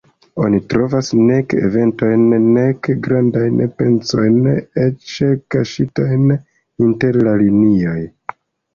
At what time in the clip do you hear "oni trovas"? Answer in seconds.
0.43-1.11